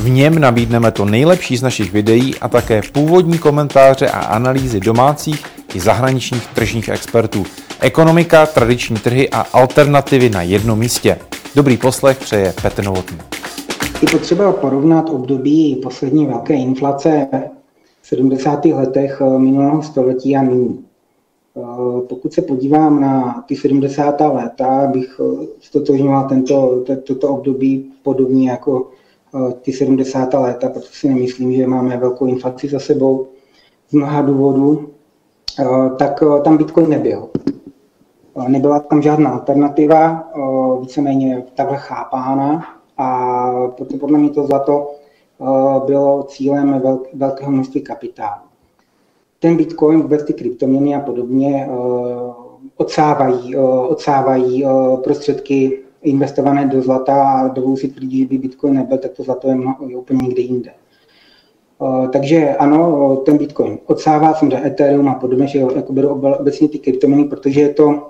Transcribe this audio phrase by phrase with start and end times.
[0.00, 5.44] V něm nabídneme to nejlepší z našich videí a také původní komentáře a analýzy domácích
[5.74, 7.44] i zahraničních tržních expertů.
[7.80, 11.18] Ekonomika, tradiční trhy a alternativy na jednom místě.
[11.54, 13.18] Dobrý poslech přeje Petr Novotný.
[14.02, 17.26] Je potřeba porovnat období poslední velké inflace
[18.02, 18.64] v 70.
[18.64, 20.84] letech minulého století a nyní.
[22.08, 24.20] Pokud se podívám na ty 70.
[24.20, 25.20] léta, bych
[25.60, 28.90] stotožňoval tento, toto období podobně jako
[29.62, 30.34] ty 70.
[30.34, 33.26] léta, protože si nemyslím, že máme velkou inflaci za sebou
[33.88, 34.90] z mnoha důvodů,
[35.98, 37.28] tak tam Bitcoin nebyl.
[38.48, 40.30] Nebyla tam žádná alternativa,
[40.80, 42.64] víceméně takhle chápána
[42.98, 44.90] a proto podle mě to zlato
[45.86, 46.82] bylo cílem
[47.14, 48.42] velkého množství kapitálu.
[49.38, 51.68] Ten Bitcoin, vůbec ty kryptoměny a podobně
[52.76, 53.56] odsávají,
[53.88, 54.64] odsávají
[55.04, 59.48] prostředky investované do zlata a dovoluji si tvrdit, že by Bitcoin nebyl, tak to zlato
[59.48, 60.70] je, mnoho, je úplně někde jinde.
[62.12, 67.24] takže ano, ten Bitcoin odsává samozřejmě Ethereum a podobně, že jako beru obecně ty kryptoměny,
[67.24, 68.06] protože je to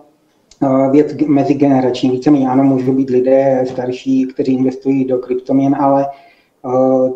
[0.91, 2.11] věc mezigenerační.
[2.11, 6.07] Víceméně ano, můžou být lidé starší, kteří investují do kryptoměn, ale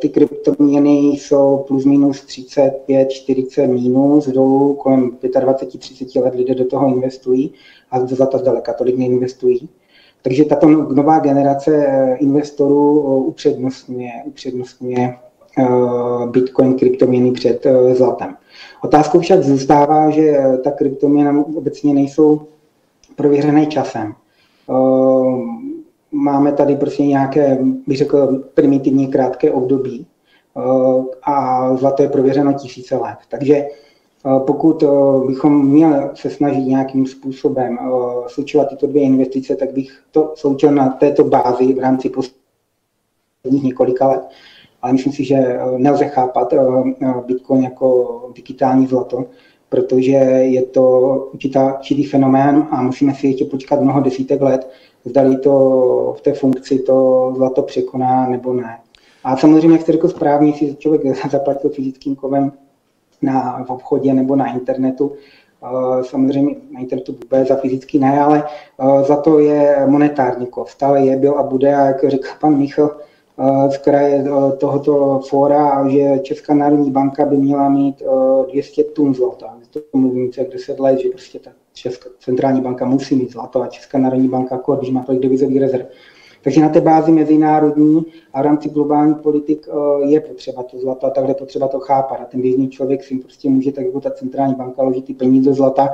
[0.00, 6.64] ty kryptoměny jsou plus minus 35, 40 minus, dolů kolem 25, 30 let lidé do
[6.64, 7.52] toho investují
[7.90, 9.68] a do zlata zdaleka tolik neinvestují.
[10.24, 15.14] Takže tato nová generace eh, investorů eh, upřednostňuje, upřednostňuje
[15.58, 15.64] eh,
[16.26, 18.36] Bitcoin kryptoměny před zlatem.
[18.82, 22.42] Otázkou však zůstává, že ta kryptoměna obecně nejsou
[23.16, 24.14] prověřené časem.
[26.12, 30.06] Máme tady prostě nějaké, bych řekl, primitivně krátké období
[31.22, 33.18] a zlato je prověřeno tisíce let.
[33.28, 33.66] Takže
[34.46, 34.86] pokud eh,
[35.26, 37.88] bychom měli se snažit nějakým způsobem eh,
[38.26, 44.08] slučovat tyto dvě investice, tak bych to sloučil na této bázi v rámci posledních několika
[44.08, 44.28] let.
[44.82, 46.54] Ale myslím si, že eh, nelze chápat
[47.26, 49.24] Bitcoin jako digitální zlato,
[49.68, 54.70] protože je to určitá, určitý fenomén a musíme si ještě počkat mnoho desítek let,
[55.04, 58.78] zdali to v té funkci to zlato překoná nebo ne.
[59.24, 62.52] A samozřejmě, jak jste řekl správně, si člověk zaplatil fyzickým kovem
[63.24, 65.12] na, v obchodě nebo na internetu.
[66.02, 68.44] Samozřejmě na internetu vůbec, za fyzicky ne, ale
[69.06, 70.70] za to je monetární kov.
[70.70, 72.90] Stále je, byl a bude, a jak říká pan Michal,
[73.70, 74.24] z kraje
[74.58, 78.02] tohoto fóra, že Česká národní banka by měla mít
[78.52, 79.54] 200 tun zlata.
[79.70, 83.66] To mluvím jak 10 let, že prostě ta Česká centrální banka musí mít zlato a
[83.66, 85.86] Česká národní banka, když má tolik devizových rezerv,
[86.44, 91.06] takže na té bázi mezinárodní a v rámci globální politik eh, je potřeba to zlato
[91.06, 92.20] a takhle potřeba to chápat.
[92.20, 95.50] A ten běžný člověk si prostě může, tak jako ta centrální banka, ložit ty peníze
[95.50, 95.88] do zlata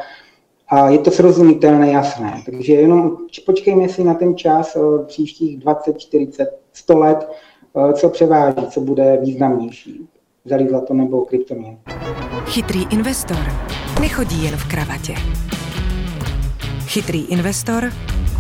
[0.68, 2.42] a je to srozumitelné, jasné.
[2.46, 3.16] Takže jenom
[3.46, 7.28] počkejme si na ten čas eh, příštích 20, 40, 100 let,
[7.76, 10.08] eh, co převáží, co bude významnější.
[10.44, 11.78] Vzali zlato nebo kryptoměn.
[12.46, 13.38] Chytrý investor
[14.00, 15.14] nechodí jen v kravatě.
[16.86, 17.90] Chytrý investor